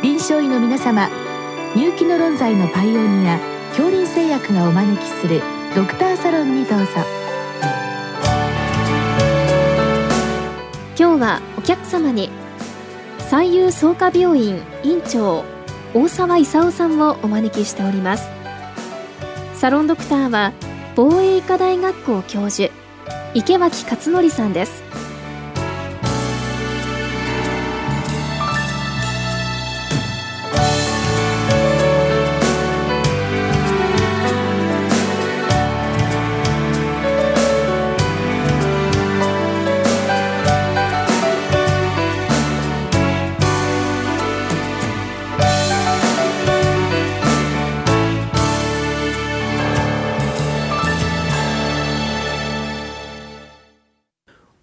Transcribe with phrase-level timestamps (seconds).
[0.00, 1.08] 臨床医の皆様
[1.74, 5.42] 入気の論剤のパイオニア恐林製薬がお招きする
[5.74, 6.86] ドクターサロンにどうぞ。
[10.96, 12.30] 今日はお客様に
[13.18, 15.44] 最優創価病院院長
[15.92, 18.28] 大沢勲さんをお招きしております。
[19.54, 20.52] サロンドクターは
[20.94, 22.72] 防衛医科大学校教授
[23.34, 24.84] 池脇勝則さんです。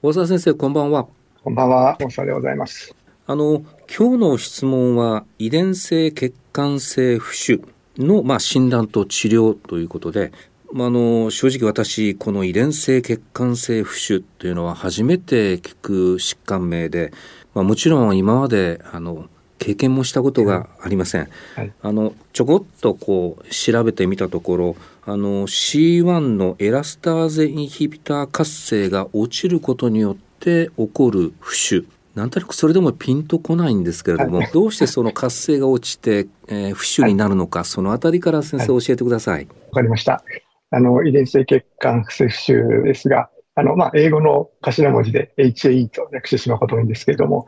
[0.08, 1.08] 大沢先生、こんばんは。
[1.44, 2.96] こんばんは、大沢でございます。
[3.26, 7.60] あの、今日の質問は、遺伝性血管性浮腫
[7.98, 10.32] の、まあ、診断と治療ということで、
[10.72, 17.12] まあ、あの、正直私、この遺伝性血管性浮腫というのは初めて聞く疾患名で、
[17.56, 19.26] まあ、もちろん今まで、あの、
[19.60, 21.30] 経験もしたことがありません。
[21.56, 24.76] はい、あのちょこっとこう調べてみたところ
[25.06, 39.46] あの C1 のエラスターゼインヒビター活性が落ちることによって起こる浮腫なんとなくそれでもピンとこないんですけれども、はい、どうしてその活性が落ちて、えー、浮腫になるのか、はい、そのあたりから先生教えてください。
[39.46, 40.24] わ、かりました。
[40.72, 47.48] あの遺伝性血管不正浮腫ですが、あのまあ英語の頭文字で HAE と略してしまうことが多いんですけれども、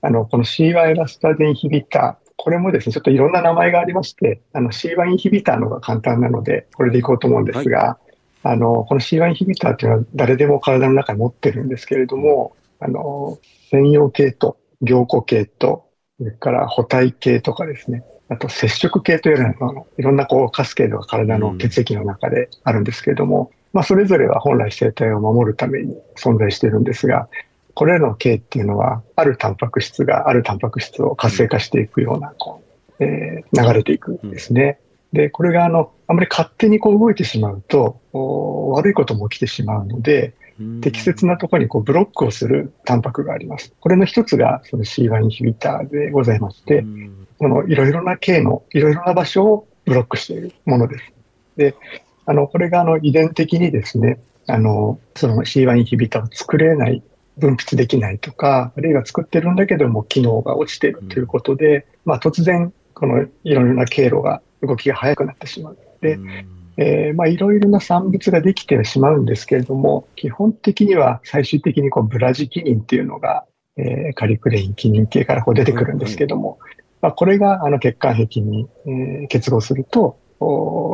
[0.00, 13.38] あの、この C1 エラスターゼインヒビター、これもですね、ちょっといろんな名前がありまして、あの C1 インヒビターのが簡単なので、これでいこうと思うんですが、はい、あの、この C1 インヒビターっていうのは誰でも体の中に持ってるんですけれども、あの、
[13.70, 15.88] 専用系と、凝固系と、
[16.18, 27.28] それから補体系とかですね、あと接触系というような、いろんなこうカスケードが体の血液の中であるんですけれども、うん、まあそれぞれは本来生体を守るために存在しているんですが、
[27.78, 32.60] これらの系っていうのは、あるタンパク質があるタンパク質を活性化していくような、こ
[32.98, 34.80] う、えー、流れていくんですね。
[35.12, 38.00] で、これがあの、あまり勝手にこう動いてしまうと、
[38.74, 40.34] 悪いことも起きてしまうので、
[40.80, 43.72] 適切なところにこうブロックをするタンパクがあります。
[43.78, 46.84] これの一つがその C1 インヒビターでございまして、
[47.38, 51.12] このいろいろな系のいろいろな場所をブロックしているものです。
[51.56, 51.76] で、
[52.26, 54.18] あの、これがあの遺伝的にですね、
[54.48, 57.04] あの、その C1 インヒビターを作れない
[57.38, 65.78] 分泌できないとか、あるいは作ってるんだけども機能が落ちてるということで、うん、まあ突然、このいろいろな経路が、動きが速くなってしまう。
[66.00, 66.28] で、うん、
[66.78, 73.44] えー、まあいろいろな産物ができてしまうんですけれども、基本的には最終的にこうブラジキニンっていうのが、
[73.76, 76.58] えー、カリクレイン、キニン系からこう出てくるんですけども、
[77.00, 80.18] まあ、これがあの血管壁に、えー、結合すると、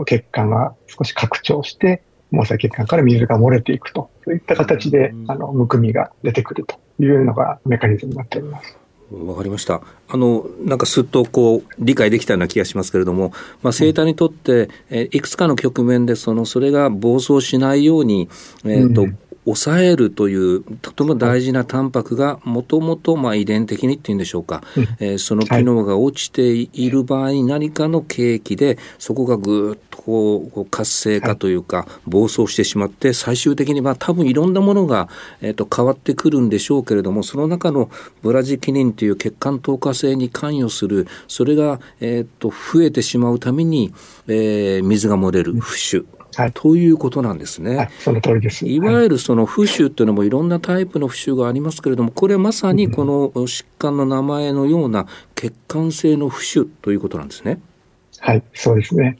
[0.06, 2.03] 血管が少し拡張して、
[2.34, 8.78] 毛細血管から水が漏れていくと、そういった形で、あの、むくみが出てくるというのがメカニズムになっております。
[9.12, 9.82] わかりました。
[10.08, 18.28] あの、なんかすっとこう、理解できたような気がしますけれども、まあ、生体にとって、えいくつかの局面で、その、それが暴走しないように、
[18.64, 35.09] えっ、ー、と、うん抑えるというとても大事なタンパクがもともと遺伝的にっていうんでしょうか、うん、えー、その機能が落ちている場合に何かの契機でそこがぐっとこう活性化というか暴走してしまって最終的にまあ多分いろんなものが、
[35.41, 37.91] えー、と変わってくるんでしょうけれどもその中の
[38.22, 43.94] ブラジキニンという血管透過性に関与するそれが、えー、と増えてしまうために、
[44.26, 47.76] えー、水が漏れる浮腫はい、ということなんですね。
[47.76, 48.66] はい、その通りです。
[48.66, 57.60] いわゆるその浮腫っていうのもいろんなタイプの浮腫がありますけれども、これまさにこの疾患の名前のような血管性の浮腫ということなんですね。
[58.18, 59.18] はい、そうですね。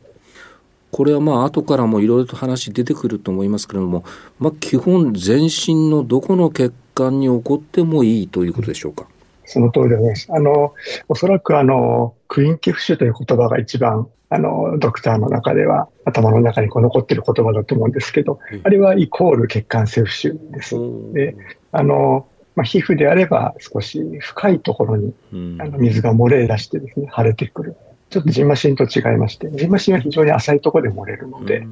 [0.91, 4.05] これはまあ後からもいろいろと話出てくると思いますけれども、
[4.39, 9.07] まあ、基本全身のどこの血管に起こってもいいということでしょうか？
[9.45, 10.29] その通りでございます。
[10.31, 10.73] あの、
[11.09, 20.75] おそらくあの、クインキ浮腫という言葉が一番あの、ドクターの中では頭の中にこう残ってる言葉だと思うんですけど、あれはイコール血管性浮腫です。
[21.13, 21.37] で、
[21.71, 22.27] あの、
[22.57, 25.15] まあ、皮膚であれば少し深いところに
[25.61, 27.77] あの水が漏れ出してですね、腫れてくる。
[28.11, 31.65] ちょっとジンマシンと違いまして、ジンマシンは非常に浅いところで漏れるので、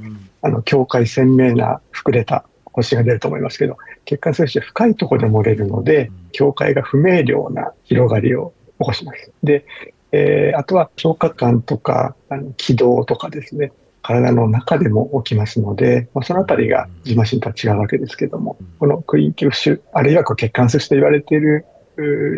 [0.42, 9.32] あの、境界鮮明な膨れた星が出ると思いますけど、血管性浮腫は深いところで漏れるので、境界が不明瞭な広がりを起こします。
[9.42, 9.64] で、
[10.12, 13.72] えー、あとは消化管とか、あの気道とかですね、
[14.02, 21.66] 体の中でも起きますので、まあ、そのあたりがジマシンとは違うわけですけども、このクイーン球腫、あるいはこう血管性腫と言われている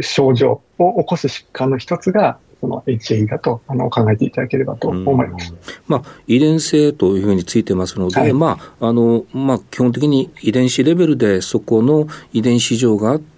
[0.02, 5.52] 症状を起こす疾患の一つが、その HAE だとあの考えていただければと思います。
[5.86, 13.33] まあ、遺伝性というふうについてますので、はい、まあ、あの、まあ、基本的に遺伝子レベルでそこの遺伝子上があって、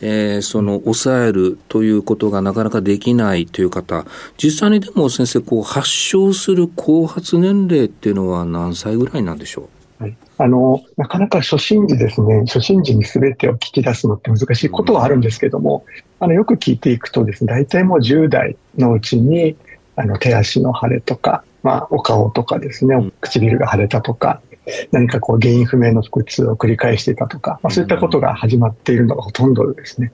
[0.00, 4.04] えー、その抑えるということがなかなかできないという方、
[4.36, 9.68] 実際にでも先生、こう発症する後発年齢っていうのは何歳ぐらいなんでしょ
[10.00, 10.02] う？
[10.02, 15.84] はい、あの、なかなか初心時ですね、初心時に全てを聞き出すのって難しいことはあるんですけども、
[16.20, 19.56] あの、よく聞いていくとですね、大体もう10代のうちに、
[19.96, 24.42] あの、手足の腫れとか、まあ、お顔とかですね、唇が腫れたとか、
[24.90, 30.12] 何かこう原因不明の腹痛を繰り返していたとか、まあ、そういったことが始まっているのがほとんどですね。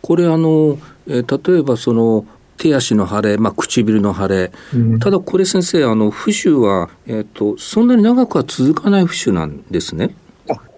[0.00, 2.26] これあの、えー、例えばその
[2.58, 10.14] 手足の腫れ、まあ、唇の腫れ、うん、ただこれ先生、あの浮腫は、えーと、そんなに長くは続かない浮腫なんですね。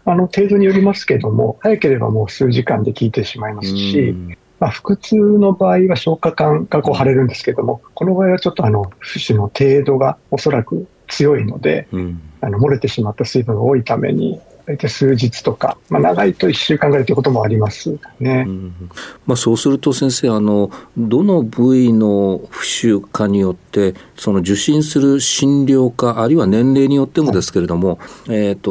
[0.06, 18.44] あの程度によりますけれども、早ければもう数時間で効いてしまいますし、うん、まあ、腹痛の場合は消化管がこう腫れるんですけれども、この場合はちょっとあの浮腫の程度がおそらく強いので、うん、あの漏れてしまった水分が多いために、大体数日とか、まあ、長いと1週間ぐらいということもありますね。
[18.46, 18.90] うん、
[19.26, 27.98] まあ、そうすると先生あの、どの部位の浮腫かによって、その受診する診療科、あるいは年齢によってもですけれども、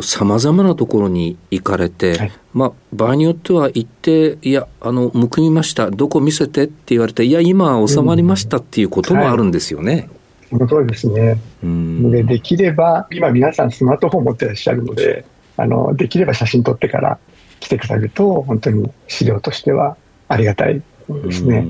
[0.01, 9.93] さまざまなところに行かれて、はい、まあ、場合によっては行って、いや、あの、むくみました、どこ見せてって言われて、いや、今収まりましたっていうこともあるんですよね。
[9.93, 10.09] うんはい
[10.53, 11.37] その通りですね。
[12.11, 15.25] でできれば、今皆さんスマートフォン持ってらっしゃるので、
[15.57, 17.17] あの、できれば写真撮ってから
[17.59, 19.97] 来てくださると、本当に資料としては
[20.27, 21.65] ありがたいですね。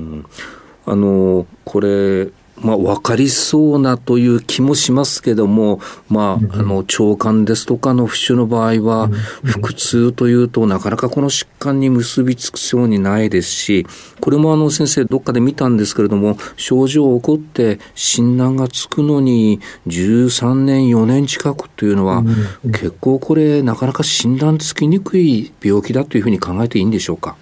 [0.86, 2.28] あの、これ、
[2.60, 9.10] まあ、分かりそうなという気もしますけども、まあ、あの、腸管ですとかの浮腫の場合は、
[9.44, 13.86] 腹痛というとなかなかこの疾患に結びつくそうにないですし、
[14.20, 22.22] これもあの、先生どっかで見たんですけれども、症状起こって診断がつくのに13年、4年近くというのは、
[22.64, 27.36] 結構これ、なかなか診断つきにくい病気だというふうに考えていいんでしょうか？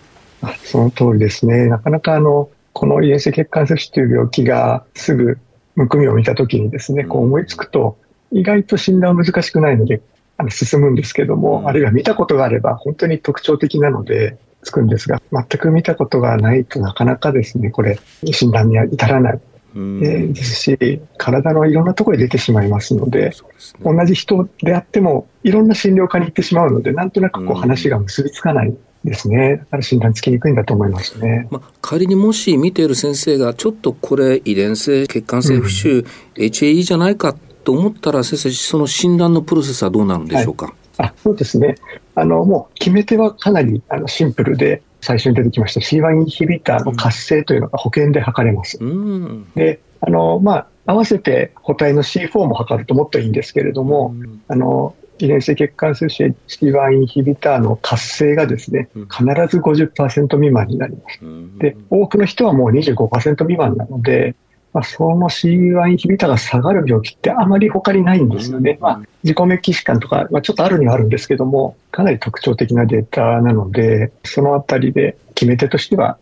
[0.64, 1.66] その通りですね。
[1.68, 5.38] なかなかあの、この遺伝性血管接種という病気がすぐ
[5.76, 7.98] むくみを見たときにですね、こう思いつくと、
[8.30, 10.00] 意外と診断は難しくないので、
[10.38, 19.40] あの進むんですけども、あるいは見たことがあれば本当に特徴的なので、つくんですが、全く見たことがないとなかなかですね、これ、診断には至らない。
[19.74, 23.34] えー、ですし、体のいろんなところに出てしまいますので、でね、
[23.82, 29.56] 同じ人であっても、いろんな診療科に行ってしまうので、なんとなくこう話が結びつかないですね。
[29.56, 31.48] だから診断つきにくいんだと思いますね。
[31.50, 36.04] まあ、仮にもし見ている先生が、ちょっとこれ遺伝性血管性浮腫、うん、
[36.36, 37.34] HAE じゃないか
[37.64, 40.66] と思ったら、先生、その診断のプロセスはどうなるんでしょうか？
[40.66, 41.74] はい、あそうですね。
[42.14, 48.78] あの、もう決め手はかなりあのシンプルで、最初に出てきました C1 インヒビターの活性というのが保険で測れます。
[48.80, 61.20] うん、で、あの、まあ、合わせて補体の C4 も測るともっといいんですけれども、うん、あの、遺伝性血管性種 HT1 インヒビターの活性がですね、必ず50%未満になります。
[61.58, 64.34] で、多くの人はもう25%未満なので、
[64.72, 68.78] まあ、その C1 インヒビターが下がる病気ってあまり他にないんですよね。
[68.80, 76.16] まあ、自己メッキ疾患とか、まあ、ちょっとあるにはあるんですけども、かなり特徴的なデータなので、そのあたりで決め手としては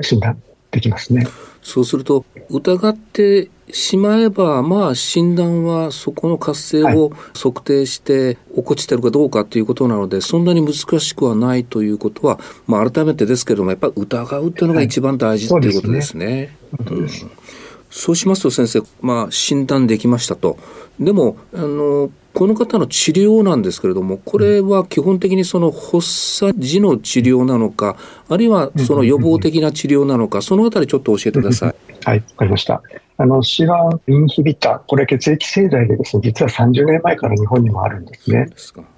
[0.00, 0.42] 診断
[0.72, 1.26] できますね。
[1.62, 16.56] そうすると、疑ってしまえば、まあ、診断はそこの活性を測定して起こしてるかどうかということなので、はい、そんなに難しくはないということは、まあ、改めてですけれども、やっぱり疑うというのが一番大事、はい、ということですね。
[16.86, 17.08] そう、ね
[17.90, 20.58] そうしますと先生、まあ、診断できましたと。
[20.98, 27.96] でも、あの、この方の治療なんですけれども、これは基本的にその発作時の治療なのか、
[28.28, 31.74] あるいはその予防的な治療なのか、そのあたりちょっと教えてください。
[32.04, 32.82] はい、わかりました。
[33.18, 38.46] あの、シワンインヒビター、これ血液製剤でですね、実は30年前から日本にもあるんですね。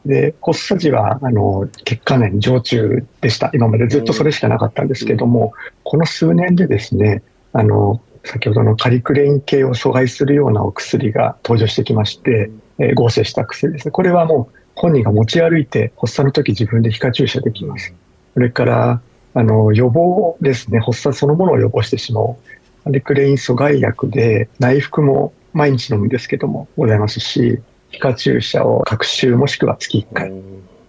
[0.07, 3.51] で発作時は、あの、血管内に常駐でした。
[3.53, 7.23] 今までずっとそれしかなかったんですけども、この数年でですね、
[7.53, 13.93] あの、先ほどのカリクレイン系を阻害するようなお薬が登場してきまして、えー、合成した薬ですね。
[13.93, 17.95] これはもう本人が持ち歩いて発作の時自分で皮下注射できます。
[18.35, 19.01] それから、
[19.35, 20.79] あの、予防ですね。
[20.81, 22.37] 発作そのものを予防してしまう。
[22.85, 30.33] カリクレイン阻害薬で内服も毎日飲むんですけどもございますし、皮下注射を各週もしくは月1回、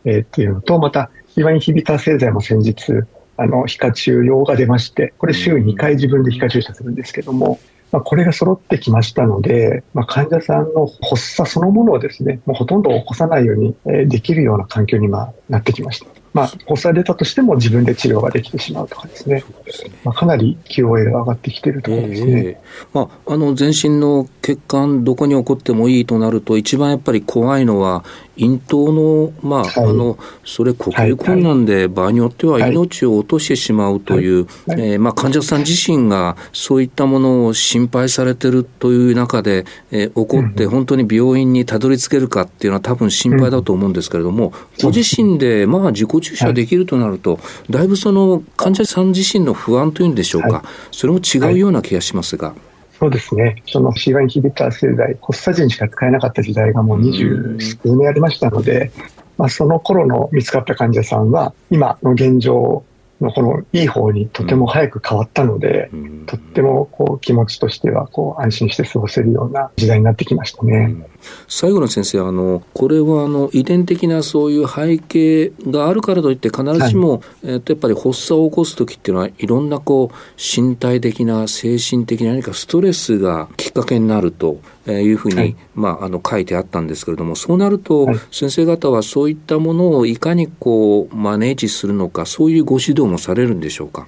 [0.04, 3.04] えー、っていうのと、また、イワインヒビター製剤も先日、
[3.38, 7.60] あの、皮下注用が出まして、これ週2回自分で皮下注射するんですけども、
[7.96, 16.08] まあ、これが揃ってきましたので、まあ、患者さんの発作そのものをですね、もうほとんど起こさないようにできるような環境になってきました。
[16.34, 19.92] まあ、発作出たとしても自分で治療ができてしまうとかですね、すね。
[20.04, 28.04] まあ、かなり QOL が上がってきているところですね、えー、まあ、あの全身の血管、どこに起こってもいいとなると、一番やっぱり怖いのは、
[28.38, 47.40] 咽頭の、まあ、はい、あの、それ呼吸困難で、場合によっては命を落としてしまうという、はい、えー、まあ、患者さん自身がそういったものを心配されてるという中で、えー、起こって本当に病院にたどり着けるかっていうのは多分心配だと思うんですけれども、ご自身で、まあ、自己注射できるとなると、
[47.70, 52.54] だいぶその患者さん自身の不安というんでしょうか、それも違うような気がしますが。
[53.00, 53.62] そうですね。
[53.66, 58.92] その C1 インヒビター製剤、発作時にしか使えなかった時代がもう二十数年ありましたので、
[59.38, 62.84] まあ、その頃の見つかった患者さんは、今の現状
[63.22, 70.96] のこのいい方にとても早く変わったので、うん、とってもこう気持ちとしてはこう安心して過ごせるような時代になってきましたね。
[71.26, 94.08] うん、最後の先生、あのこれはあの遺伝的なそういう背景があるからといって必ずしも、はい、えー、とやっぱり発作を起こす時っていうのはいろんなこう身体的な精神的な何かストレスがきっかけになるというふうに、はい、まあ、あの書いてあったんですけれどもそうなると、先生方はそういったものをいかにこうマネージするのかそういうご指導もされるんでしょうか？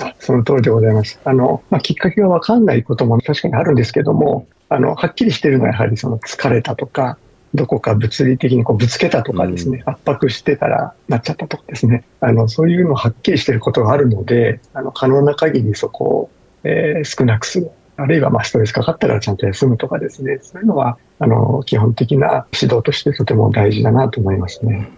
[0.00, 1.20] あその通りでございます。
[1.24, 7.16] あの、まあ、きっかけがわかんないことも確かにあるんですけども、あの、はっきりしてるのはやはりその疲れたとか、
[7.54, 16.30] どこか物理的にこうぶつけたとかですね、うん、圧迫してたらなっちゃったとかですね、あの、そういうのはっきりしてることがあるので、あの、可能な限りそこを、
[16.64, 17.70] えー、少なくする。
[17.96, 24.90] あるいはまあストレスかかったらちゃんと休むとかですね、そういうのは、あの、基本的な指導としてとても大事だなと思いますね。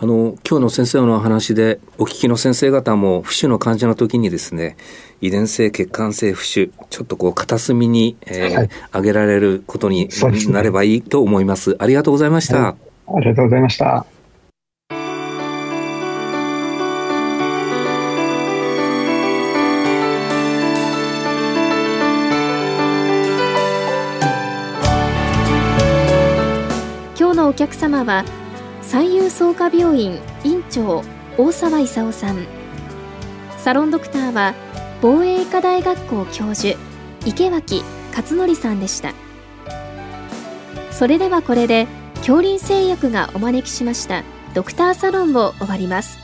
[0.00, 4.76] あの今日の先生のお話でお聞きの先生方も浮腫の患者の時にですね
[5.20, 10.08] 遺伝性血管性浮腫ちょっとこう片隅に、えーはい、挙げられることに
[10.50, 12.76] なればいいと思います、ね、ありがとうございました、は
[13.08, 14.06] い、ありがとうございました。
[27.18, 28.24] 今日のお客様は
[28.90, 31.04] 三遊創価病院院長
[31.36, 32.46] 大沢勲さん。
[33.58, 34.54] サロンドクターは
[35.02, 36.78] 防衛医科大学校教授
[37.26, 37.82] 池脇
[38.16, 39.12] 勝則さんでした。
[40.90, 46.18] それではこれで恐林製薬がお招きしましたドクターサロンを終わります。